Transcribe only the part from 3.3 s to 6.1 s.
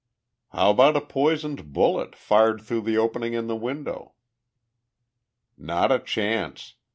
in the window?" "Not a